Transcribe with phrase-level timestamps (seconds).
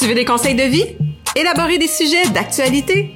[0.00, 0.86] Tu veux des conseils de vie?
[1.36, 3.10] Élaborer des sujets d'actualité?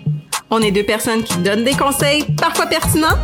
[0.50, 3.16] On est deux personnes qui donnent des conseils, parfois pertinents,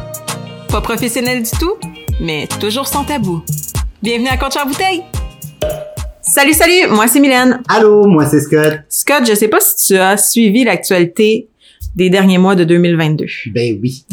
[0.71, 1.74] pas professionnels du tout,
[2.22, 3.42] mais toujours sans tabou.
[4.03, 5.03] Bienvenue à Coach en bouteille!
[6.22, 6.88] Salut, salut!
[6.88, 7.60] Moi, c'est Mylène.
[7.69, 8.78] Allô, moi, c'est Scott.
[8.88, 11.51] Scott, je sais pas si tu as suivi l'actualité
[11.95, 13.27] des derniers mois de 2022.
[13.53, 14.06] Ben oui.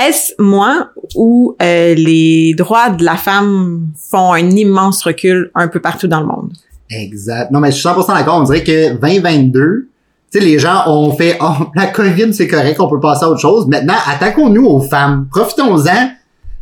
[0.00, 5.80] Est-ce moi ou euh, les droits de la femme font un immense recul un peu
[5.80, 6.52] partout dans le monde?
[6.92, 7.50] Exact.
[7.50, 8.38] Non, mais je suis 100% d'accord.
[8.40, 9.88] On dirait que 2022,
[10.32, 13.30] tu sais, les gens ont fait, oh, la COVID, c'est correct, on peut passer à
[13.30, 13.66] autre chose.
[13.66, 15.28] Maintenant, attaquons-nous aux femmes.
[15.30, 16.10] Profitons-en.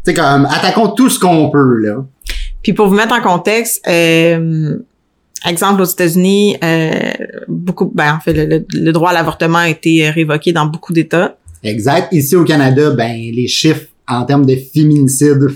[0.04, 2.04] C'est comme, attaquons tout ce qu'on peut, là.
[2.62, 4.76] Puis pour vous mettre en contexte, euh,
[5.46, 6.90] exemple aux États-Unis, euh,
[7.48, 11.36] beaucoup, ben en fait, le, le droit à l'avortement a été révoqué dans beaucoup d'États.
[11.62, 12.12] Exact.
[12.12, 15.46] Ici au Canada, ben les chiffres en termes de féminicide,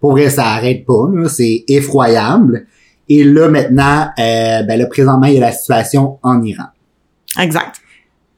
[0.00, 1.28] pour vrai, ça arrête pas.
[1.28, 2.66] C'est effroyable.
[3.08, 6.66] Et là maintenant, euh, ben là présentement, il y a la situation en Iran.
[7.40, 7.76] Exact.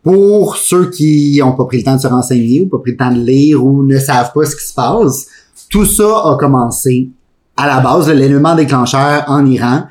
[0.03, 2.97] Pour ceux qui ont pas pris le temps de se renseigner ou pas pris le
[2.97, 5.27] temps de lire ou ne savent pas ce qui se passe,
[5.71, 7.09] tout ça a commencé
[7.57, 8.09] à la base.
[8.11, 9.85] L'élément déclencheur en Iran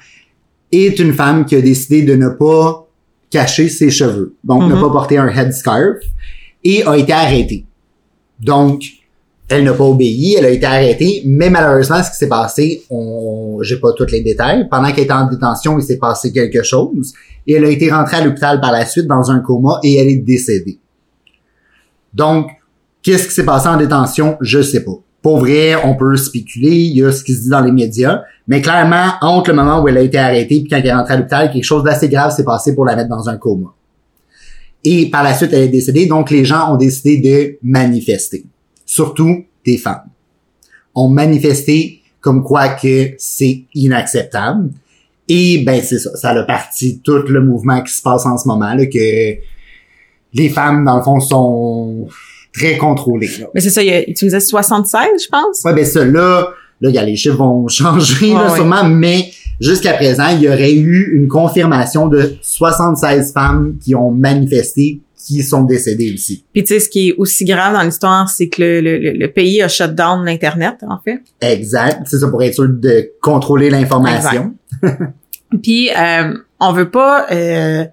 [0.72, 2.88] est une femme qui a décidé de ne pas
[3.32, 4.82] cacher ses cheveux, donc ne Mhm.
[4.82, 5.98] pas porter un headscarf
[6.64, 7.66] et a été arrêtée.
[8.40, 8.84] Donc,
[9.54, 13.59] elle n'a pas obéi, elle a été arrêtée, mais malheureusement, ce qui s'est passé, on,
[13.62, 14.68] j'ai pas tous les détails.
[14.70, 17.14] Pendant qu'elle était en détention, il s'est passé quelque chose
[17.46, 20.08] et elle a été rentrée à l'hôpital par la suite dans un coma et elle
[20.08, 20.80] est décédée.
[22.14, 22.50] Donc,
[23.02, 24.38] qu'est-ce qui s'est passé en détention?
[24.42, 24.92] Je sais pas.
[25.22, 28.22] Pour vrai, on peut spéculer, il y a ce qui se dit dans les médias,
[28.48, 31.14] mais clairement, entre le moment où elle a été arrêtée et quand elle est rentrée
[31.14, 33.74] à l'hôpital, quelque chose d'assez grave s'est passé pour la mettre dans un coma.
[34.84, 38.46] Et par la suite, elle est décédée, donc les gens ont décidé de manifester.
[38.94, 40.08] Surtout des femmes.
[40.94, 44.70] Ont manifesté comme quoi que c'est inacceptable.
[45.28, 48.48] Et ben c'est ça, ça a parti tout le mouvement qui se passe en ce
[48.48, 49.38] moment, là, que
[50.34, 52.08] les femmes, dans le fond, sont
[52.54, 53.32] très contrôlées.
[53.40, 53.48] Là.
[53.56, 55.64] Mais c'est ça, il y a, tu disais 76, je pense?
[55.66, 56.50] Ouais, ben ça, là,
[56.82, 61.18] là, regarde, les chiffres vont changer, là, sûrement, mais jusqu'à présent, il y aurait eu
[61.18, 66.44] une confirmation de 76 femmes qui ont manifesté qui sont décédées aussi.
[66.53, 69.31] Puis tu sais, ce qui est aussi grave dans l'histoire, c'est que le, le, le-
[69.31, 71.22] pays a shut down l'Internet, en fait.
[71.41, 72.01] Exact.
[72.06, 74.53] C'est ça pour être sûr de contrôler l'information.
[75.61, 77.28] Puis euh, on veut pas...
[77.31, 77.85] euh,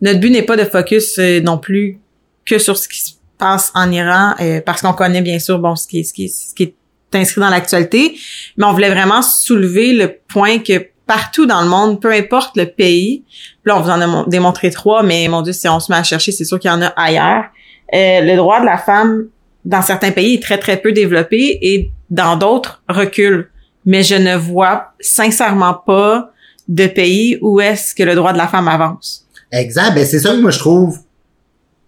[0.00, 1.98] notre but n'est pas de focus euh, non plus
[2.46, 5.76] que sur ce qui se passe en Iran, euh, parce qu'on connaît bien sûr bon
[5.76, 6.74] ce qui ce qui ce qui est
[7.14, 8.16] inscrit dans l'actualité,
[8.56, 12.66] mais on voulait vraiment soulever le point que partout dans le monde, peu importe le
[12.66, 15.80] pays, puis là on vous en a mon- démontré trois, mais mon Dieu, si on
[15.80, 17.44] se met à chercher, c'est sûr qu'il y en a ailleurs.
[17.92, 19.24] Euh, le droit de la femme
[19.64, 23.50] dans certains pays est très très peu développé et dans d'autres recule.
[23.84, 26.30] Mais je ne vois sincèrement pas
[26.68, 29.26] de pays où est-ce que le droit de la femme avance.
[29.50, 29.92] Exact.
[29.94, 30.98] Ben, c'est ça que moi, je trouve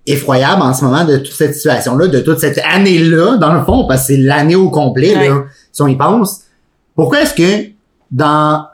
[0.07, 3.87] effroyable en ce moment de toute cette situation-là, de toute cette année-là, dans le fond,
[3.87, 5.29] parce que c'est l'année au complet, Ouais.
[5.29, 6.41] là, si on y pense.
[6.97, 7.71] Pourquoi est-ce que
[8.11, 8.67] dans,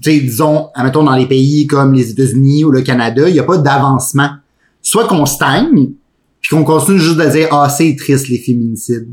[0.00, 3.38] tu sais, disons, admettons, dans les pays comme les États-Unis ou le Canada, il n'y
[3.40, 4.30] a pas d'avancement?
[4.80, 5.90] Soit qu'on stagne,
[6.40, 9.08] puis qu'on continue juste de dire, ah, c'est triste, les féminicides.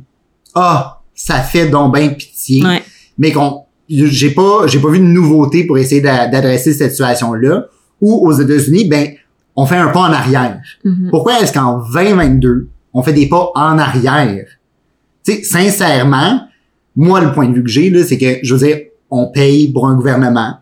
[0.55, 2.63] Ah, ça fait donc bien pitié.
[2.65, 2.81] Ouais.
[3.17, 7.65] Mais qu'on, j'ai pas, j'ai pas vu de nouveauté pour essayer d'a- d'adresser cette situation-là.
[8.01, 9.09] Ou aux États-Unis, ben,
[9.55, 10.61] on fait un pas en arrière.
[10.85, 11.09] Mhm.
[11.11, 14.45] Pourquoi est-ce qu'en 2022, on fait des pas en arrière?
[15.25, 16.41] Tu sais, sincèrement,
[16.95, 18.77] moi, le point de vue que j'ai, là, c'est que, je veux dire,
[19.11, 20.53] on paye pour un gouvernement.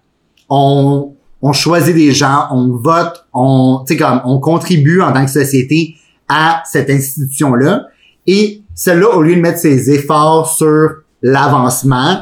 [0.49, 1.13] On,
[1.53, 5.95] choisit des gens, on vote, on, comme, on contribue en tant que société
[6.27, 7.85] à cette institution-là.
[8.25, 10.89] Et celle-là, au lieu de mettre ses efforts sur
[11.21, 12.21] l'avancement,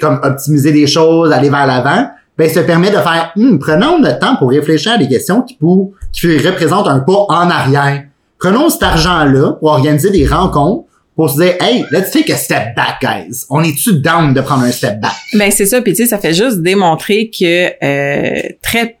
[0.00, 4.18] comme optimiser des choses, aller vers l'avant, ben, se permet de faire, Hum, prenons notre
[4.18, 8.04] temps pour réfléchir à des questions qui, pour, qui représentent un pas en arrière.
[8.38, 10.84] Prenons cet argent-là pour organiser des rencontres,
[11.16, 13.44] pour se dire, hey, let's take a step back, guys.
[13.50, 15.12] On est-tu down de prendre un step back?
[15.34, 18.98] Ben c'est ça, puis tu sais, ça fait juste démontrer que euh, très,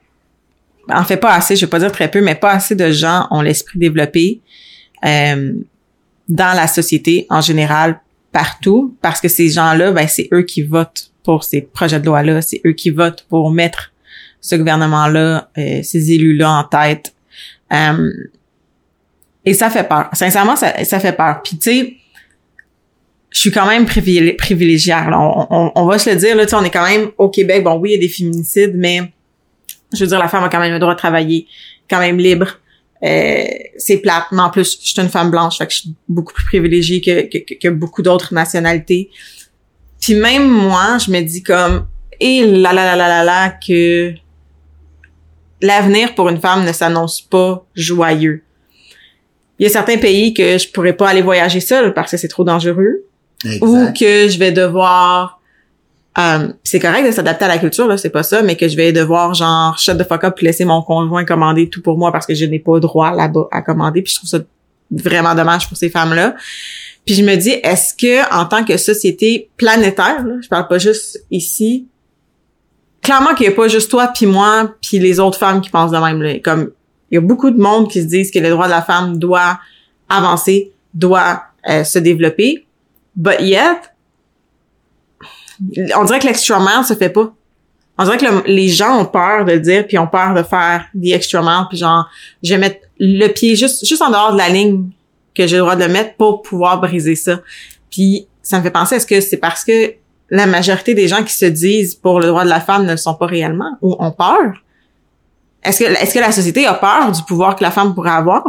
[0.88, 3.26] en fait pas assez, je vais pas dire très peu, mais pas assez de gens
[3.30, 4.40] ont l'esprit développé
[5.04, 5.52] euh,
[6.28, 8.00] dans la société en général
[8.32, 12.42] partout, parce que ces gens-là, ben c'est eux qui votent pour ces projets de loi-là,
[12.42, 13.92] c'est eux qui votent pour mettre
[14.40, 17.14] ce gouvernement-là, euh, ces élus-là en tête.
[17.72, 18.10] Euh,
[19.44, 20.08] et ça fait peur.
[20.12, 21.42] Sincèrement, ça, ça fait peur.
[21.42, 21.96] Puis tu sais,
[23.30, 24.94] je suis quand même privilé- privilégiée.
[25.12, 27.62] On, on- on va se le dire, là, on est quand même au Québec.
[27.64, 29.00] Bon, oui, il y a des féminicides, mais
[29.94, 31.46] je veux dire, la femme a quand même le droit de travailler,
[31.88, 32.58] quand même libre.
[33.02, 33.44] Euh,
[33.78, 36.34] c'est plate, mais en plus, je suis une femme blanche, fait que je suis beaucoup
[36.34, 39.10] plus privilégiée que, que, que- beaucoup d'autres nationalités.
[40.00, 41.86] Puis même moi, je me dis comme,
[42.20, 44.12] et là là là là là là que
[45.62, 48.42] l'avenir pour une femme ne s'annonce pas joyeux.
[49.58, 52.28] Il y a certains pays que je pourrais pas aller voyager seule parce que c'est
[52.28, 53.04] trop dangereux
[53.60, 55.40] ou que je vais devoir
[56.18, 58.76] euh, c'est correct de s'adapter à la culture là, c'est pas ça, mais que je
[58.76, 62.10] vais devoir genre shut the fuck up puis laisser mon conjoint commander tout pour moi
[62.10, 64.38] parce que je n'ai pas droit là-bas à commander, puis je trouve ça
[64.90, 66.34] vraiment dommage pour ces femmes-là.
[67.06, 70.78] Puis je me dis, est-ce que en tant que société planétaire, là, je parle pas
[70.78, 71.86] juste ici,
[73.00, 75.92] clairement qu'il y a pas juste toi puis moi puis les autres femmes qui pensent
[75.92, 76.38] de même là.
[76.40, 76.72] Comme
[77.10, 79.18] il y a beaucoup de monde qui se disent que le droit de la femme
[79.18, 79.58] doit
[80.08, 82.66] avancer, doit euh, se développer,
[83.20, 83.90] but yet
[85.96, 87.32] on dirait que l'extra mile se fait pas.
[87.98, 90.86] On dirait que les gens ont peur de le dire, puis ont peur de faire
[90.94, 92.08] des extra puis genre,
[92.42, 94.88] je vais mettre le pied juste, juste en dehors de la ligne
[95.34, 97.40] que j'ai le droit de le mettre pour pouvoir briser ça.
[97.90, 99.94] Puis ça me fait penser, est-ce que c'est parce que
[100.30, 102.96] la majorité des gens qui se disent pour le droit de la femme ne le
[102.96, 104.54] sont pas réellement ou ont peur?
[105.62, 108.44] Est-ce que, est-ce que la société a peur du pouvoir que la femme pourrait avoir?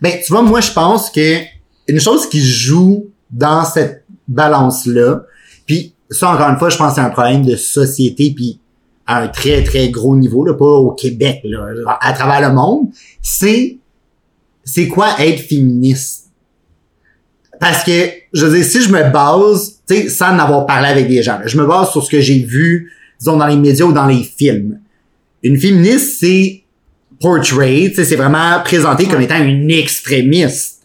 [0.00, 1.38] Ben, tu vois, moi, je pense que
[1.88, 5.22] une chose qui joue dans cette balance-là,
[5.66, 8.58] puis ça, encore une fois, je pense que c'est un problème de société, puis
[9.06, 12.88] à un très, très gros niveau, là, pas au Québec, là, à travers le monde,
[13.22, 13.78] c'est
[14.64, 16.26] c'est quoi être féministe?
[17.58, 20.88] Parce que, je veux dire, si je me base, tu sais, sans en avoir parlé
[20.88, 23.86] avec des gens, je me base sur ce que j'ai vu, disons, dans les médias
[23.86, 24.78] ou dans les films.
[25.42, 26.62] Une féministe, c'est
[27.20, 30.77] portrait, c'est vraiment présenté comme étant une extrémiste.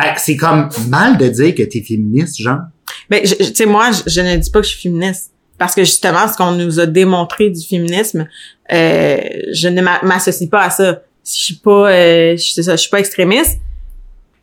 [0.00, 2.60] Fait que c'est comme mal de dire que t'es féministe, genre.
[3.08, 5.30] Ben, tu sais, moi, je, ne dis pas que je suis féministe.
[5.58, 8.26] Parce que justement, ce qu'on nous a démontré du féminisme,
[8.72, 9.18] euh,
[9.52, 11.02] je ne m'associe pas à ça.
[11.24, 13.60] Je suis pas, euh, je, ça, je suis pas extrémiste.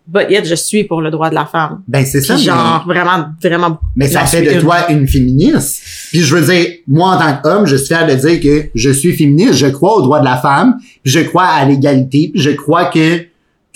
[0.08, 1.82] But yet, je suis pour le droit de la femme.
[1.86, 2.38] Ben, c'est ça.
[2.38, 3.80] genre, vraiment, vraiment.
[3.96, 5.82] Mais ça fait de toi une féministe.
[6.12, 8.90] Puis je veux dire, moi, en tant qu'homme, je suis fier de dire que je
[8.90, 9.54] suis féministe.
[9.54, 10.78] Je crois au droit de la femme.
[11.04, 12.30] Puis je crois à l'égalité.
[12.32, 13.26] Puis je crois que,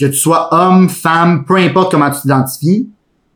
[0.02, 2.90] que tu sois homme, femme, peu importe comment tu t'identifies,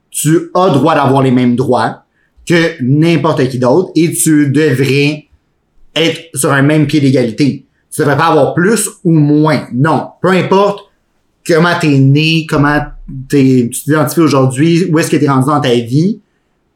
[0.09, 2.03] tu as droit d'avoir les mêmes droits
[2.47, 5.27] que n'importe qui d'autre et tu devrais
[5.95, 7.65] être sur un même pied d'égalité.
[7.91, 9.67] Tu devrais pas avoir plus ou moins.
[9.73, 10.09] Non.
[10.21, 10.85] Peu importe
[11.47, 12.81] comment t'es né, comment
[13.29, 16.19] t'es, tu t'identifies aujourd'hui, où est-ce que t'es rendu dans ta vie,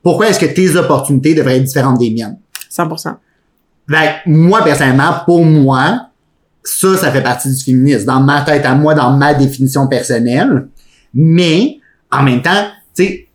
[0.04, 2.38] pourquoi est-ce que tes opportunités devraient être différentes des miennes?
[2.72, 3.16] 100%.
[3.90, 6.09] Fait moi, personnellement, pour moi,
[6.64, 8.06] ça, ça fait partie du féminisme.
[8.06, 10.68] Dans ma tête à moi, dans ma définition personnelle.
[11.14, 11.80] Mais,
[12.12, 13.28] en même temps, tu sais,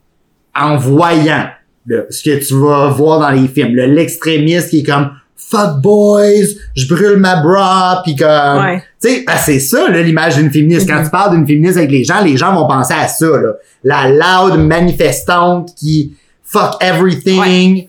[0.55, 1.47] en voyant
[1.87, 6.87] ce que tu vas voir dans les films, l'extrémiste qui est comme fuck boys, je
[6.87, 10.87] brûle ma bra, puis comme, tu sais, ben, c'est ça l'image d'une féministe.
[10.89, 11.05] Quand mm-hmm.
[11.05, 13.53] tu parles d'une féministe avec les gens, les gens vont penser à ça, là.
[13.83, 16.13] la loud manifestante qui
[16.43, 17.87] fuck everything.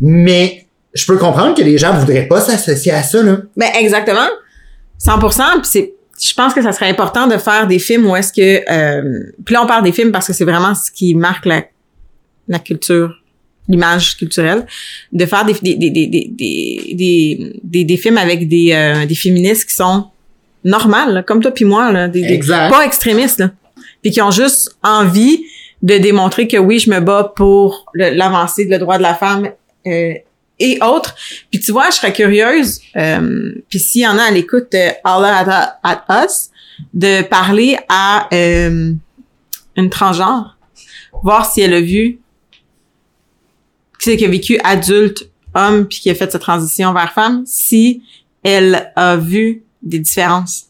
[0.00, 3.38] Mais je peux comprendre que les gens voudraient pas s'associer à ça là.
[3.56, 4.28] Ben exactement,
[5.02, 5.60] 100%.
[5.60, 8.70] Puis c'est je pense que ça serait important de faire des films où est-ce que
[8.70, 11.62] euh, puis là on parle des films parce que c'est vraiment ce qui marque la
[12.50, 13.14] la culture,
[13.68, 14.66] l'image culturelle,
[15.12, 19.74] de faire des, des, des, des, des, des, films avec des, euh, des féministes qui
[19.76, 20.08] sont
[20.64, 23.52] normales, comme toi puis moi, là, des, pas extrémistes, là,
[24.02, 25.44] puis qui ont juste envie
[25.82, 29.48] de démontrer que oui, je me bats pour l'avancée de le droit de la femme
[29.86, 30.12] euh,
[30.60, 31.14] et autres.
[31.50, 34.74] Puis tu vois, je serais curieuse, euh, puis s'il y en a à l'écoute
[35.04, 36.50] All at, at, Us,
[36.94, 38.92] de parler à euh,
[39.76, 40.56] une transgenre,
[41.22, 42.20] voir si elle a vu
[44.00, 48.02] qui a vécu adulte, homme, puis qui a fait sa transition vers femme, si
[48.42, 50.66] elle a vu des différences.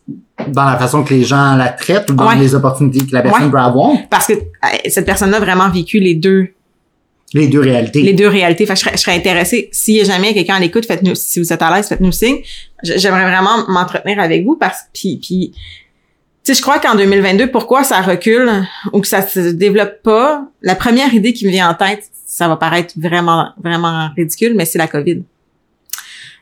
[0.48, 3.50] Dans la façon que les gens la traitent ou dans les opportunités que la personne
[3.50, 3.96] peut avoir?
[4.08, 6.54] Parce que euh, cette personne-là a vraiment vécu les deux.
[7.32, 8.02] Les deux réalités.
[8.02, 8.66] Les deux réalités.
[8.66, 11.38] Fait je, serais, je serais intéressée, s'il y a jamais quelqu'un à l'écoute, faites-nous, si
[11.38, 12.38] vous êtes à l'aise, faites-nous signe.
[12.82, 15.52] J'aimerais vraiment m'entretenir avec vous parce puis, puis
[16.42, 18.50] tu sais, je crois qu'en 2022, pourquoi ça recule
[18.92, 22.48] ou que ça se développe pas, la première idée qui me vient en tête, ça
[22.48, 25.22] va paraître vraiment, vraiment ridicule, mais c'est la COVID.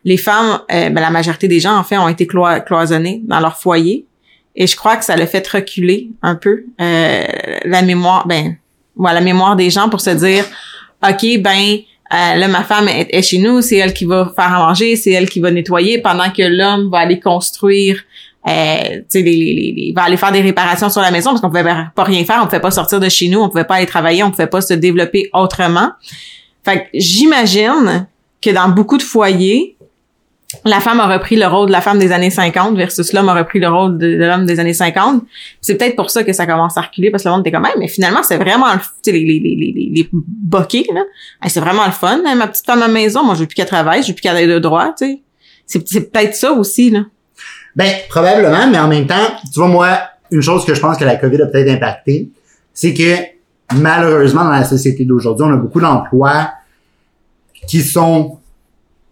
[0.04, 3.59] Les femmes, euh, ben, la majorité des gens, en fait, ont été cloisonnées dans leur
[3.59, 4.07] foyer.
[4.54, 7.25] Et je crois que ça le fait reculer un peu euh,
[7.64, 8.57] la mémoire, ben,
[8.95, 10.45] voilà, la mémoire des gens pour se dire,
[11.02, 11.78] OK, ben,
[12.12, 15.10] euh, là, ma femme est, chez nous, c'est elle qui va faire à manger, c'est
[15.10, 18.02] elle qui va nettoyer, pendant que l'homme va aller construire
[18.48, 21.64] euh, les, les, les, va aller faire des réparations sur la maison parce qu'on pouvait
[21.64, 24.22] pas rien faire, on pouvait pas sortir de chez nous, on pouvait pas aller travailler,
[24.22, 25.90] on pouvait pas se développer autrement.
[26.64, 28.06] Fait que j'imagine
[28.40, 29.76] que dans beaucoup de foyers,
[30.64, 33.34] la femme a repris le rôle de la femme des années 50 versus l'homme a
[33.34, 35.22] repris le rôle de, l'homme des années 50.
[35.60, 37.64] C'est peut-être pour ça que ça commence à reculer parce que le monde était comme
[37.64, 41.02] même, mais finalement c'est vraiment le, les, les, les, les, boquets, là.
[41.48, 42.20] c'est vraiment le fun.
[42.26, 44.14] Hein, ma petite femme à la maison, moi je veux plus qu'elle travaille, je veux
[44.14, 45.22] plus qu'elle ait de droit, tu sais.
[45.66, 47.00] C'est, c'est peut-être ça aussi, là.
[47.76, 49.98] Ben, probablement, mais en même temps, tu vois, moi,
[50.30, 52.30] une chose que je pense que la COVID a peut-être impacté,
[52.72, 56.52] c'est que malheureusement, dans la société d'aujourd'hui, on a beaucoup d'emplois
[57.66, 58.38] qui sont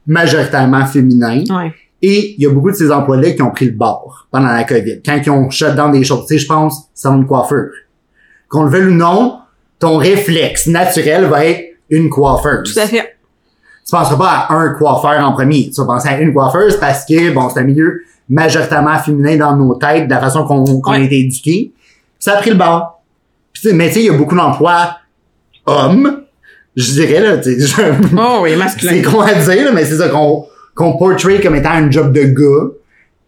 [0.06, 1.44] majoritairement féminins.
[1.50, 1.72] Ouais.
[2.02, 4.64] Et il y a beaucoup de ces emplois-là qui ont pris le bord pendant la
[4.64, 5.00] COVID.
[5.04, 6.26] Quand ils ont shut down des choses.
[6.26, 7.70] Tu sais, je pense, c'est une coiffeur.
[8.48, 9.38] Qu'on le veuille ou non,
[9.78, 12.72] ton réflexe naturel va être une coiffeuse.
[12.72, 13.16] Tout à fait.
[13.84, 15.70] Tu penseras pas à un coiffeur en premier.
[15.70, 19.56] Tu vas penser à une coiffeuse parce que, bon, c'est un milieu majoritairement féminin dans
[19.56, 21.72] nos têtes, de la façon qu'on a été éduqué.
[22.18, 23.00] Ça a pris le bord.
[23.52, 24.96] Puis, mais tu sais, il y a beaucoup d'emplois
[25.64, 26.22] hommes,
[26.76, 27.83] je dirais, là, tu sais, je-
[28.18, 29.02] Oh oui, c'est masculin.
[29.02, 32.23] con à dire, là, mais c'est ça qu'on qu'on portrait comme étant un job de
[32.25, 32.71] gars.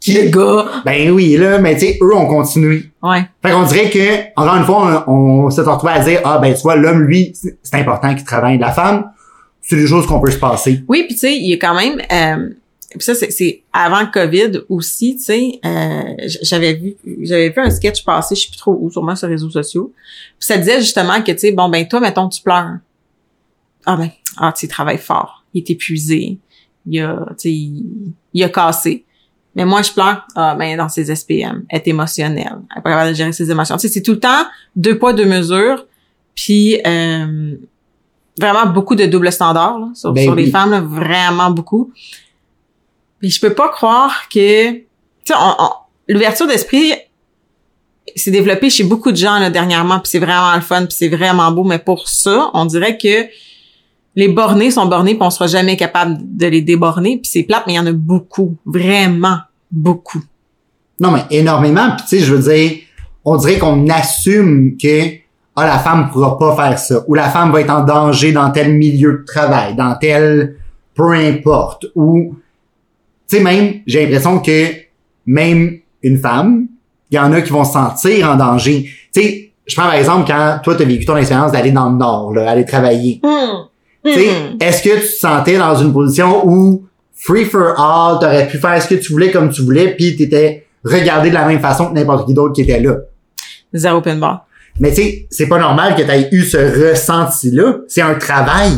[0.01, 0.67] Qui, Le gars.
[0.85, 2.85] ben oui, là, mais tu sais, eux ont continué.
[3.03, 3.23] Ouais.
[3.43, 5.13] Fait qu'on dirait que, encore une fois, on,
[5.47, 8.25] on s'est retrouvé à dire, ah ben tu vois, l'homme, lui, c'est c'est important qu'il
[8.25, 8.59] travaille.
[8.59, 9.07] La femme,
[9.61, 10.85] c'est des choses qu'on peut se passer.
[10.87, 12.49] Oui, puis tu sais, il y a quand même euh,
[12.91, 16.03] puis ça c'est c'est avant le Covid aussi, tu sais, euh,
[16.43, 19.35] j'avais vu j'avais vu un sketch passer, je sais plus trop où, sûrement sur les
[19.35, 19.93] réseaux sociaux.
[20.39, 22.77] Puis ça disait justement que tu sais, bon ben toi mettons tu pleures.
[23.91, 26.39] Ah ben ah tu sais, il travaille fort, il est épuisé,
[26.87, 29.05] il a tu sais il, il a cassé.
[29.55, 32.91] Mais moi je pleure, ah ben dans ses SPM, elle est émotionnelle, elle est pas
[32.91, 33.77] capable de gérer ses émotions.
[33.77, 34.45] Tu sais, c'est tout le temps
[34.77, 35.87] deux poids deux mesures.
[36.35, 37.57] Puis euh,
[38.39, 41.91] vraiment beaucoup de double standards là, sur, Ben sur les femmes, là, vraiment beaucoup.
[43.23, 44.85] Mais je peux pas croire que, tu
[45.25, 45.73] sais, on- on-
[46.09, 46.93] l'ouverture d'esprit
[48.15, 51.09] s'est développée chez beaucoup de gens là, dernièrement, puis c'est vraiment le fun, puis c'est
[51.09, 51.65] vraiment beau.
[51.65, 53.27] Mais pour ça, on dirait que
[54.19, 57.19] les bornés sont bornés, puis on sera jamais capable de les déborner.
[57.19, 59.39] Puis c'est plate, mais il y en a beaucoup, vraiment
[59.71, 60.21] beaucoup.
[60.99, 61.91] Non, mais énormément.
[61.97, 62.79] Puis tu sais, je veux dire,
[63.25, 65.05] on dirait qu'on assume que
[65.55, 68.51] ah, la femme pourra pas faire ça, ou la femme va être en danger dans
[68.51, 70.57] tel milieu de travail, dans tel
[70.97, 72.35] peu importe, ou
[73.29, 74.73] tu sais même, j'ai l'impression que
[75.27, 76.67] même une femme,
[77.13, 78.91] il y en a qui vont se sentir en danger.
[79.15, 81.91] Tu sais, je prends par exemple quand toi tu as vécu ton expérience d'aller dans
[81.91, 83.21] le nord, là, aller travailler.
[83.23, 83.29] Tu
[84.15, 84.57] sais, Hmm.
[84.61, 88.81] est-ce que tu te sentais dans une position où free for all, t'aurais pu faire
[88.83, 91.95] ce que tu voulais comme tu voulais, puis t'étais regardé de la même façon que
[91.95, 92.97] n'importe qui d'autre qui était là?
[93.73, 94.47] Zéro open bar.
[94.81, 96.57] Mais tu sais, c'est pas normal que t'aies eu ce
[96.91, 97.79] ressenti-là.
[97.89, 98.73] C'est un travail.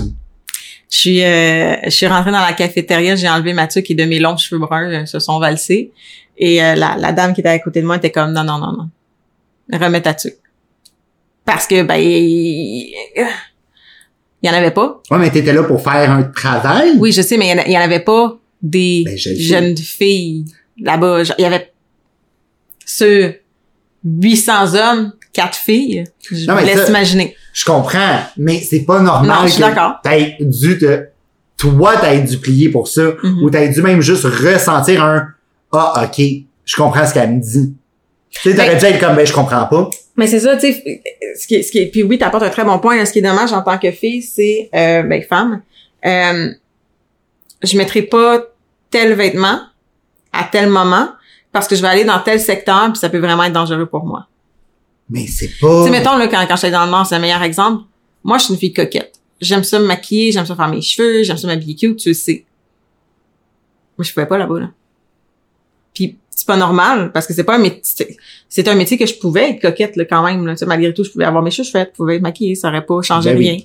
[0.90, 4.04] Je suis, euh, je suis rentrée dans la cafétéria, j'ai enlevé Mathieu qui est de
[4.04, 5.92] mes longs cheveux bruns euh, se sont valsés.
[6.38, 8.58] Et euh, la, la dame qui était à côté de moi était comme non, non,
[8.58, 8.88] non, non.
[9.78, 10.38] Remets ta tuque.
[11.44, 12.00] Parce que ben
[14.42, 15.00] il y en avait pas.
[15.11, 16.92] Ouais, mais t'étais là pour faire un travail?
[16.99, 20.44] Oui, je sais, mais il y y en avait pas des Ben, je jeunes filles
[20.80, 21.23] là-bas.
[21.38, 21.73] Il y avait
[22.85, 23.32] sur
[24.04, 26.04] 800 hommes, quatre filles.
[26.30, 27.37] Je Non, laisse ça- imaginer.
[27.52, 29.94] Je comprends, mais c'est pas normal Non, je suis que d'accord.
[30.02, 31.04] t'aies dû te,
[31.56, 33.42] toi t'aies dû plier pour ça, Mhm.
[33.42, 35.26] ou t'aies dû même juste ressentir un,
[35.73, 36.25] ah, ok,
[36.64, 37.75] je comprends ce qu'elle me dit.
[38.30, 39.90] Tu sais, t'aurais dû être comme, ben, je comprends pas.
[40.16, 41.02] Mais c'est ça, tu sais,
[41.38, 42.96] ce qui, ce qui puis oui, t'apportes un très bon point.
[42.96, 43.06] là.
[43.06, 45.62] Ce qui est dommage en tant que fille, c'est, euh, ben, femme,
[46.06, 46.50] euh,
[47.62, 48.42] je mettrai pas
[48.90, 49.60] tel vêtement
[50.32, 51.08] à tel moment
[51.52, 54.04] parce que je vais aller dans tel secteur puis ça peut vraiment être dangereux pour
[54.04, 54.26] moi.
[55.08, 55.84] Mais c'est pas...
[55.84, 57.82] Tu sais, mettons, là, quand, quand j'étais dans le Nord, c'est le meilleur exemple.
[58.22, 59.18] Moi, je suis une fille coquette.
[59.40, 62.14] J'aime ça me maquiller, j'aime ça faire mes cheveux, j'aime ça m'habiller cute, tu le
[62.14, 62.44] sais.
[63.99, 64.70] Moi, je pouvais pas là-bas, là.
[65.94, 68.16] Puis, c'est pas normal, parce que c'est pas un métier,
[68.49, 70.54] c'est un métier que je pouvais être coquette, là, quand même, là.
[70.54, 72.68] Tu sais, malgré tout, je pouvais avoir mes cheveux faits, je pouvais être maquillée, ça
[72.68, 73.50] aurait pas changé Ben oui.
[73.50, 73.59] rien.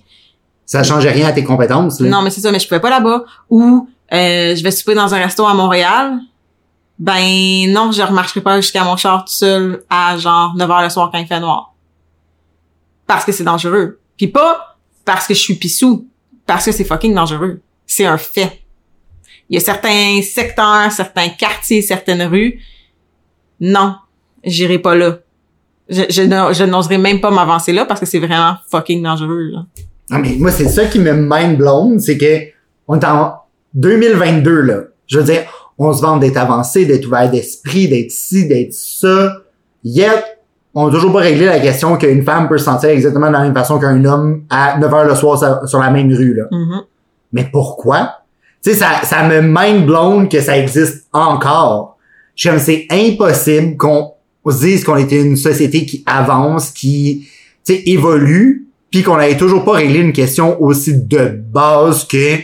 [0.65, 2.09] Ça change rien à tes compétences, là.
[2.09, 3.23] Non, mais c'est ça, mais je pouvais pas là-bas.
[3.49, 6.19] Ou, euh, je vais souper dans un resto à Montréal.
[6.99, 10.89] Ben, non, je remarcherai pas jusqu'à mon char tout seul à genre 9 heures le
[10.89, 11.73] soir quand il fait noir.
[13.07, 14.01] Parce que c'est dangereux.
[14.17, 16.09] Puis pas parce que je suis pissou.
[16.45, 17.61] Parce que c'est fucking dangereux.
[17.87, 18.64] C'est un fait.
[19.49, 22.59] Il y a certains secteurs, certains quartiers, certaines rues.
[23.59, 23.95] Non,
[24.43, 25.19] j'irai pas là.
[25.87, 29.51] Je, je, n'oserais même pas m'avancer là parce que c'est vraiment fucking dangereux.
[29.51, 29.65] Là.
[30.09, 32.47] Non, mais moi, c'est ça qui me mind blown, c'est que
[32.87, 33.33] on est en
[33.75, 34.81] 2022, là.
[35.07, 35.43] Je veux dire,
[35.77, 39.37] on se vante d'être avancé, d'être ouvert d'esprit, d'être ci, d'être ça.
[39.83, 40.23] Yet,
[40.73, 43.41] on n'a toujours pas réglé la question qu'une femme peut se sentir exactement de la
[43.41, 46.45] même façon qu'un homme à 9 heures le soir sur, la même rue, là.
[46.51, 46.81] Mhm.
[47.33, 48.24] Mais pourquoi?
[48.65, 51.97] Tu sais, ça, ça me mind blown que ça existe encore.
[52.35, 54.13] Je c'est impossible qu'on
[54.49, 57.27] se dise qu'on était une société qui avance, qui,
[57.63, 62.37] tu sais, évolue, puis qu'on n'avait toujours pas réglé une question aussi de base que,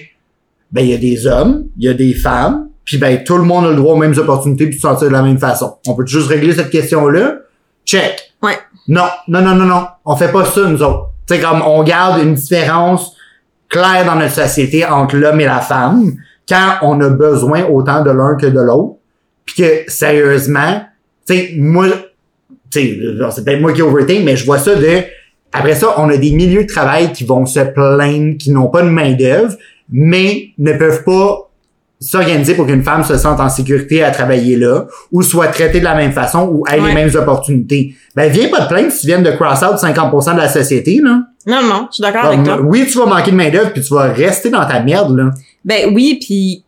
[0.72, 3.44] ben, il y a des hommes, il y a des femmes, puis ben, tout le
[3.44, 5.78] monde a le droit aux mêmes opportunités puis se sentir de la même façon.
[5.88, 7.38] On peut juste régler cette question-là?
[7.84, 8.34] Check.
[8.44, 8.60] Ouais.
[8.88, 9.88] Non, non, non, non, non.
[10.06, 11.10] On fait pas ça, nous autres.
[11.28, 13.16] Tu sais, comme, on garde une différence
[13.72, 16.12] claire dans notre société entre l'homme et la femme
[16.48, 18.98] quand on a besoin autant de l'un que de l'autre
[19.46, 20.82] puis que, sérieusement,
[21.28, 21.88] tu sais, moi,
[22.70, 25.04] c'est peut-être moi qui overthink, mais je vois ça de,
[25.52, 28.84] après ça, on a des milieux de travail qui vont se plaindre, qui n'ont pas
[28.84, 29.56] de main d'œuvre,
[29.92, 31.51] mais ne peuvent pas
[32.02, 35.84] s'organiser pour qu'une femme se sente en sécurité à travailler là, ou soit traitée de
[35.86, 36.88] la même façon, ou ait Ouais.
[36.90, 37.96] les mêmes opportunités.
[38.16, 41.00] Ben, viens pas te plaindre si tu viens de cross out 50% de la société,
[41.04, 41.22] là.
[41.48, 42.60] Non, non, je suis d'accord avec toi.
[42.62, 45.32] oui, tu vas manquer de main d'œuvre puis tu vas rester dans ta merde, là.
[45.64, 46.64] Ben oui, puis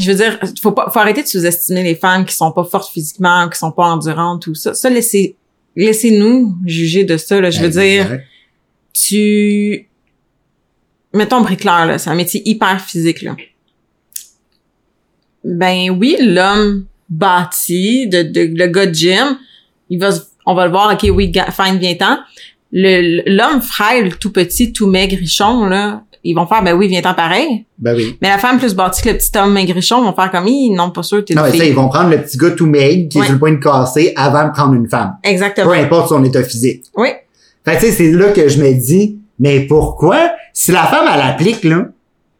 [0.00, 2.92] je veux dire, faut pas, faut arrêter de sous-estimer les femmes qui sont pas fortes
[2.92, 4.74] physiquement, qui sont pas endurantes, tout ça.
[4.74, 5.36] Ça, laissez,
[5.76, 7.40] laissez-nous juger de ça.
[7.40, 7.50] Là.
[7.50, 8.18] Je veux dire,
[8.92, 9.88] tu,
[11.14, 13.34] mettons bricoleur là, c'est un métier hyper physique là.
[15.44, 19.36] Ben oui, l'homme bâti, de, de, le gars de gym,
[19.90, 22.18] il va, se- on va le voir, ok, oui, fine, viens-t'en.
[22.72, 27.66] Le- L'homme frêle, tout petit, tout maigrichon, là, ils vont faire, ben oui, viens-t'en pareil.
[27.78, 28.16] Ben oui.
[28.22, 30.90] Mais la femme plus bâtie que le petit homme maigrichon vont faire comme, Ih, non,
[30.90, 33.18] pas sûr, t'es Non, mais ça, ils vont prendre le petit gars tout maigre qui
[33.18, 35.16] est sur le point de casser avant de prendre une femme.
[35.22, 35.66] Exactement.
[35.70, 36.84] Peu importe son état physique.
[36.96, 37.08] Oui.
[37.66, 40.30] Fait tu sais, c'est là que je me dis, mais pourquoi?
[40.52, 41.86] Si la femme, elle applique, là,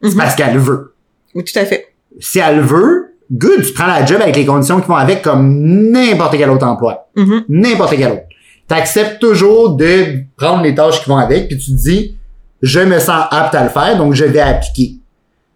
[0.03, 0.17] c'est Mhm.
[0.17, 0.95] parce qu'elle veut.
[1.35, 1.87] Oui, tout à fait.
[2.21, 5.91] Si elle veut, good, tu prends la job avec les conditions qui vont avec comme
[5.91, 7.09] n'importe quel autre emploi.
[7.17, 7.45] Mhm.
[7.49, 8.23] N'importe quel autre.
[8.69, 12.17] T'acceptes toujours de prendre les tâches qui vont avec, puis tu te dis,
[12.63, 14.95] je me sens apte à le faire, donc je vais appliquer.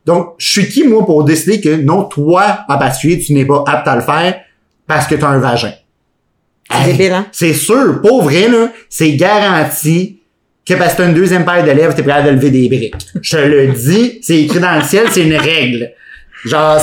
[0.04, 3.62] Donc, je suis qui, moi, pour décider que non, toi, en particulier, tu n'es pas
[3.66, 4.40] apte à le faire
[4.87, 5.73] parce que tu as un vagin?
[6.71, 7.26] C'est Hey, hein?
[7.33, 10.21] C'est sûr, pour vrai, là, c'est garanti
[10.68, 12.94] que parce que t'as une deuxième paire de lèvres, t'es prêt à lever des briques.
[13.22, 15.90] Je te le dis, c'est écrit dans le ciel, c'est une règle.
[16.44, 16.78] Genre,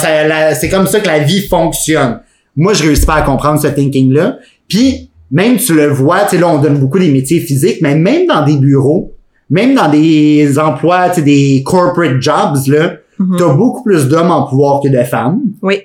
[0.60, 2.20] c'est comme ça que la vie fonctionne.
[2.56, 4.38] Moi, je réussis pas à comprendre ce thinking-là.
[4.68, 7.96] Puis, même tu le vois, tu sais, là, on donne beaucoup des métiers physiques, mais
[7.96, 9.14] même dans des bureaux,
[9.50, 13.38] même dans des emplois, tu sais, des corporate jobs, là, Mhm.
[13.40, 15.40] t'as beaucoup plus d'hommes en pouvoir que de femmes.
[15.62, 15.80] Oui.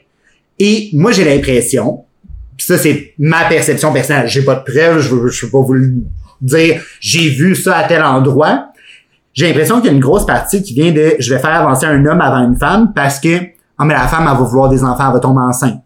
[0.58, 2.00] Et moi, j'ai l'impression,
[2.56, 5.60] pis ça, c'est ma perception personnelle, j'ai pas de preuves, je veux, je veux pas
[5.60, 5.94] vous le
[6.40, 8.66] dire, j'ai vu ça à tel endroit.
[9.32, 11.86] J'ai l'impression qu'il y a une grosse partie qui vient de, je vais faire avancer
[11.86, 13.40] un homme avant une femme parce que,
[13.78, 15.82] ah, mais la femme, elle va vouloir des enfants, elle va tomber enceinte.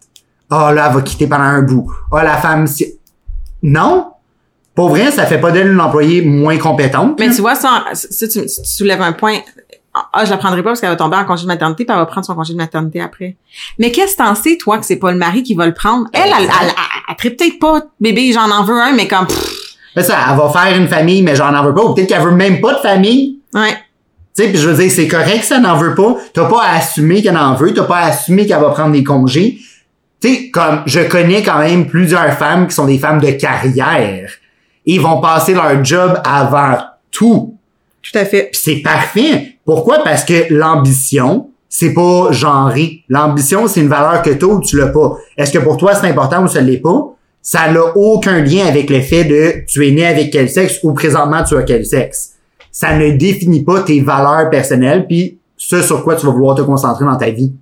[0.49, 1.91] Ah, là, elle va quitter pendant un bout.
[2.11, 2.85] Ah, la femme, si...
[3.63, 4.11] Non.
[4.73, 7.17] Pour vrai, ça fait pas d'elle une employée moins compétente.
[7.19, 9.37] Mais tu vois, ça, si tu, tu soulèves un point,
[10.11, 11.99] ah, je la prendrai pas parce qu'elle va tomber en congé de maternité, puis elle
[11.99, 13.37] va prendre son congé de maternité après.
[13.79, 16.07] Mais qu'est-ce que t'en sais, toi, que c'est pas le mari qui va le prendre?
[16.11, 16.73] Elle, elle, elle,
[17.07, 19.27] elle, peut-être pas, bébé, j'en en veux un, mais comme,
[20.03, 21.83] ça, elle va faire une famille, mais j'en en veux pas.
[21.83, 23.39] Ou peut-être qu'elle veut même pas de famille.
[23.53, 23.75] ouais.
[24.37, 26.17] Tu sais, puis je veux dire, c'est correct que ça n'en veut pas.
[26.33, 27.73] T'as pas à assumer qu'elle en veut.
[27.73, 29.59] T'as pas à assumer qu'elle va prendre des congés.
[30.19, 34.29] Tu sais, comme je connais quand même plusieurs femmes qui sont des femmes de carrière.
[34.85, 36.77] Ils vont passer leur job avant
[37.11, 37.55] tout.
[38.01, 38.49] Tout à fait.
[38.51, 39.57] Puis c'est parfait.
[39.63, 40.03] Pourquoi?
[40.03, 43.03] Parce que l'ambition, c'est pas genré.
[43.07, 45.13] L'ambition, c'est une valeur que t'as ou tu l'as pas.
[45.37, 47.14] Est-ce que pour toi, c'est important ou ça l'est pas?
[47.47, 50.93] Ça n'a aucun lien avec le fait de tu es né avec quel sexe ou
[50.93, 52.31] présentement tu as quel sexe.
[52.71, 56.63] Ça ne définit pas tes valeurs personnelles puis ce sur quoi tu vas vouloir te
[56.63, 57.53] concentrer dans ta vie.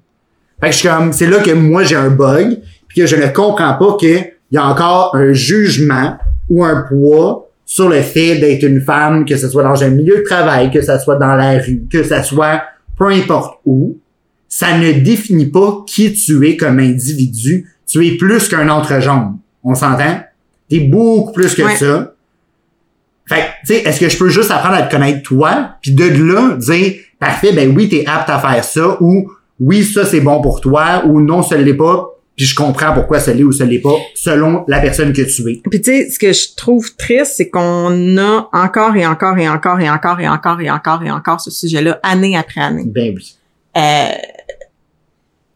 [0.61, 3.17] Fait que je suis comme, c'est là que moi j'ai un bug puis que je
[3.17, 6.15] ne comprends pas qu'il y a encore un jugement
[6.49, 10.19] ou un poids sur le fait d'être une femme, que ce soit dans un milieu
[10.19, 12.63] de travail, que ce soit dans la rue, que ce soit
[12.97, 13.97] peu importe où,
[14.47, 17.69] ça ne définit pas qui tu es comme individu.
[17.85, 19.35] Tu es plus qu'un entrejambe.
[19.63, 20.21] On s'entend?
[20.69, 21.75] T'es beaucoup plus que Ouais.
[21.75, 22.13] ça.
[23.25, 25.91] Fait que, tu sais, est-ce que je peux juste apprendre à te connaître toi, puis
[25.93, 30.19] de là, dire, parfait, ben oui, t'es apte à faire ça, ou oui, ça c'est
[30.19, 33.53] bon pour toi, ou non, ça l'est pas, puis je comprends pourquoi ça l'est ou
[33.53, 35.61] ça l'est pas, selon la personne que tu es.
[35.69, 39.47] Puis tu sais, ce que je trouve triste, c'est qu'on a encore et encore et
[39.47, 42.83] encore et encore et encore et encore et encore ce sujet-là, année après année.
[42.87, 43.37] Ben oui.
[43.77, 44.07] Euh,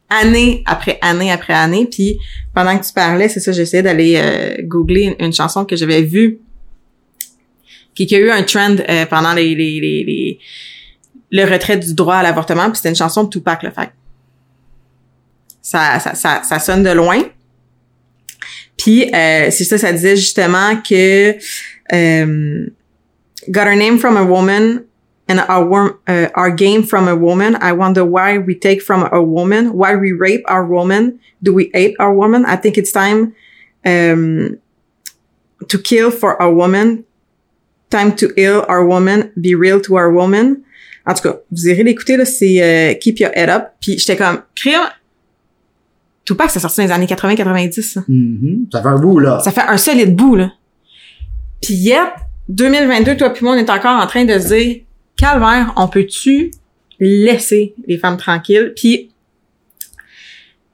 [0.10, 1.88] année après année après année.
[1.90, 2.18] Puis
[2.54, 6.40] pendant que tu parlais, c'est ça, j'essayais d'aller euh, googler une, chanson que j'avais vue,
[7.96, 10.40] qui, a eu un trend euh, pendant les, les, les,
[11.32, 12.66] le retrait du droit à l'avortement.
[12.66, 13.90] Puis c'était une chanson de Tupac, le fait.
[15.62, 17.22] Ça, ça, ça, sonne de loin.
[18.78, 21.36] Puis euh, c'est ça, ça disait justement que
[23.50, 24.84] got our name from a woman
[25.28, 27.56] and our uh, our game from a woman.
[27.62, 31.20] I wonder why we take from a woman, why we rape our woman.
[31.44, 32.46] Do we ape our woman?
[32.46, 33.36] I think it's time
[33.86, 34.58] um,
[35.68, 37.06] to kill for our woman.
[37.90, 39.32] Time to heal our woman.
[39.40, 40.64] Be real to our woman.
[41.06, 43.70] En tout cas, vous irez l'écouter, là, c'est euh, Keep Your Head Up.
[43.80, 44.90] Puis j'étais comme, crime.
[46.26, 47.82] Tupac, c'est sorti dans les années 80-90.
[47.82, 48.04] ça.
[48.10, 48.68] Mhm.
[48.70, 49.40] Ça fait un bout, là.
[49.42, 50.52] Ça fait un solide bout, là.
[51.62, 52.12] Puis yet,
[52.50, 54.82] 2022, toi puis moi, on est encore en train de se dire,
[55.18, 56.52] calvaire, on peut-tu
[57.00, 58.74] laisser les femmes tranquilles?
[58.76, 59.12] Puis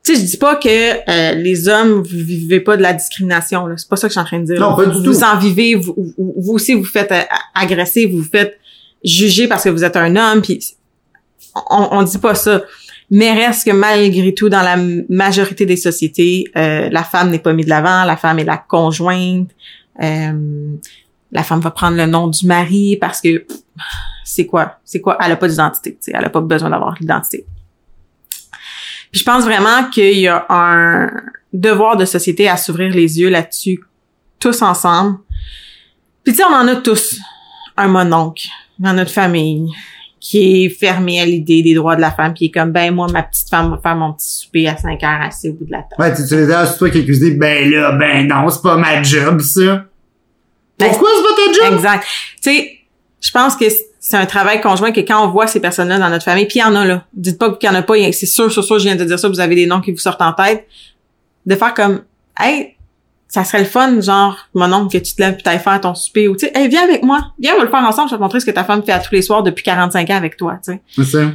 [0.03, 3.65] tu sais, je dis pas que euh, les hommes vous vivez pas de la discrimination.
[3.67, 3.75] là.
[3.77, 4.59] C'est pas ça que je suis en train de dire.
[4.59, 5.13] Non, pas du vous, tout.
[5.13, 5.75] Vous en vivez.
[5.75, 7.21] Vous, vous, vous aussi, vous faites euh,
[7.55, 8.59] agresser, vous vous faites
[9.01, 10.41] juger parce que vous êtes un homme.
[10.41, 10.59] Puis
[11.69, 12.63] on, on dit pas ça.
[13.09, 14.75] Mais reste que malgré tout, dans la
[15.07, 18.03] majorité des sociétés, euh, la femme n'est pas mise de l'avant.
[18.03, 19.51] La femme est la conjointe.
[20.01, 20.75] Euh,
[21.31, 23.57] la femme va prendre le nom du mari parce que pff,
[24.23, 24.79] c'est quoi?
[24.83, 25.17] C'est quoi?
[25.23, 25.91] Elle a pas d'identité.
[25.91, 27.45] tu sais, Elle a pas besoin d'avoir l'identité.
[29.11, 31.11] Puis je pense vraiment qu'il y a un
[31.51, 33.79] devoir de société à s'ouvrir les yeux là-dessus,
[34.39, 35.19] tous ensemble.
[36.23, 37.19] Puis tu sais, on en a tous
[37.77, 38.47] un mononcle
[38.79, 39.69] dans notre famille
[40.19, 43.07] qui est fermé à l'idée des droits de la femme, qui est comme, ben moi,
[43.11, 45.71] ma petite femme va faire mon petit souper à 5 heures assis au bout de
[45.71, 45.95] la table.
[45.99, 47.31] Ouais, tu, dis, ah, c'est toi qui es cuisiné.
[47.31, 49.85] Ben là, ben non, c'est pas ma job, ça.
[50.77, 51.73] Pourquoi c'est pas ta job?
[51.75, 52.07] Exact.
[52.41, 52.79] Tu sais,
[53.19, 53.65] je pense que
[54.05, 56.61] c'est un travail conjoint que quand on voit ces personnes-là dans notre famille, puis il
[56.61, 57.05] y en a là.
[57.13, 59.17] Dites pas qu'il y en a pas, c'est sûr, sûr, sûr, je viens de dire
[59.17, 60.67] ça, vous avez des noms qui vous sortent en tête.
[61.45, 62.01] De faire comme,
[62.37, 62.75] hey,
[63.29, 65.95] ça serait le fun, genre, mon oncle, que tu te lèves puis t'ailles faire ton
[65.95, 68.15] souper, ou tu sais, hey, viens avec moi, viens, on va le faire ensemble, je
[68.15, 70.17] vais te montrer ce que ta femme fait à tous les soirs depuis 45 ans
[70.17, 70.81] avec toi, tu sais.
[70.93, 71.31] C'est ça.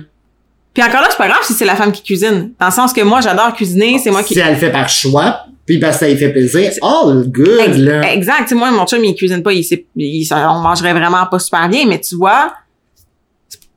[0.75, 2.53] Puis encore là, c'est pas grave si c'est la femme qui cuisine.
[2.61, 4.35] Dans le sens que moi, j'adore cuisiner, c'est moi qui...
[4.35, 8.13] Si elle le fait par choix, puis que ça lui fait plaisir, oh, good, là.
[8.13, 8.43] Exact.
[8.43, 9.53] Tu sais, moi, mon chum, il cuisine pas.
[9.53, 12.53] Il, sait- il- on mangerait vraiment pas super bien, mais tu vois,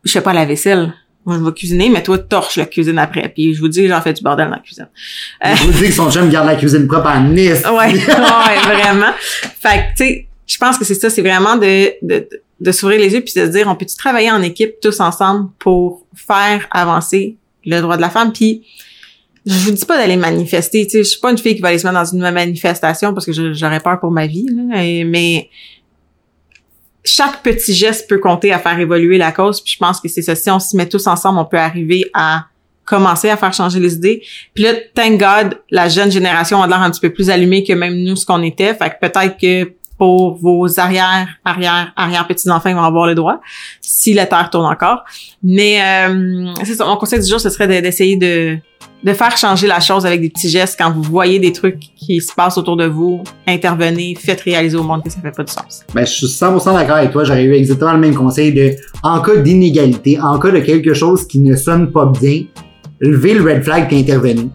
[0.03, 0.93] je fais pas la vaisselle.
[1.25, 3.29] Moi, je vais cuisiner, mais toi, torche la cuisine après.
[3.29, 4.87] Puis je vous dis, j'en fais du bordel dans la cuisine.
[5.43, 7.61] Je vous dis que son chum garde la cuisine propre en nice.
[7.63, 9.11] Ouais, ouais, vraiment.
[9.59, 12.27] Fait que, tu sais, je pense que c'est ça, c'est vraiment de, de,
[12.59, 15.49] de s'ouvrir les yeux puis de se dire, on peut-tu travailler en équipe tous ensemble
[15.59, 18.33] pour faire avancer le droit de la femme?
[18.33, 18.63] Puis,
[19.45, 21.69] je vous dis pas d'aller manifester, tu sais, je suis pas une fille qui va
[21.69, 25.49] aller se mettre dans une manifestation parce que j'aurais peur pour ma vie, là, mais
[27.03, 30.21] chaque petit geste peut compter à faire évoluer la cause, puis je pense que c'est
[30.21, 30.35] ça.
[30.35, 32.45] Si on se met tous ensemble, on peut arriver à
[32.85, 34.21] commencer à faire changer les idées.
[34.53, 37.73] Puis là, thank God, la jeune génération a l'air un petit peu plus allumée que
[37.73, 38.73] même nous, ce qu'on était.
[38.75, 43.39] Fait que peut-être que pour vos arrière, arrière, arrière petits-enfants, ils vont avoir le droit,
[43.81, 45.03] si la Terre tourne encore.
[45.43, 48.57] Mais euh, c'est ça, mon conseil du jour, ce serait de- d'essayer de,
[49.03, 50.75] de faire changer la chose avec des petits gestes.
[50.79, 54.83] Quand vous voyez des trucs qui se passent autour de vous, intervenez, faites réaliser au
[54.83, 55.83] monde que ça fait pas de sens.
[55.93, 57.23] Ben, je suis 100% d'accord avec toi.
[57.23, 61.27] J'aurais eu exactement le même conseil de, en cas d'inégalité, en cas de quelque chose
[61.27, 62.43] qui ne sonne pas bien,
[62.99, 64.49] levez le red flag et intervenez.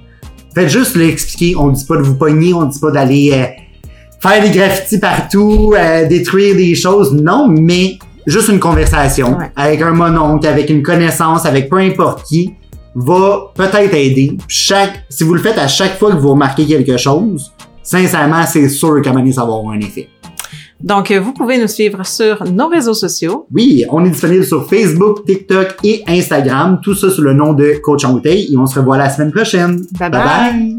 [0.54, 1.56] Faites juste l'expliquer.
[1.58, 3.44] On dit pas de vous pogner, on dit pas d'aller euh,
[4.20, 7.12] faire des graffitis partout, euh, détruire des choses.
[7.12, 9.50] Non, mais juste une conversation Ouais.
[9.56, 12.54] avec un mononcle, avec une connaissance, avec peu importe qui,
[12.96, 14.36] va peut-être aider.
[14.48, 18.68] Chaque, si vous le faites à chaque fois que vous remarquez quelque chose, sincèrement, c'est
[18.68, 20.08] sûr qu'à ça va avoir un effet.
[20.82, 23.46] Donc, euh, vous pouvez nous suivre sur nos réseaux sociaux.
[23.52, 27.80] Oui, on est disponible sur Facebook, TikTok et Instagram, tout ça sous le nom de
[27.82, 29.86] Coach en bouteille et on se revoit la semaine prochaine.
[29.98, 30.10] bye.
[30.10, 30.76] bye.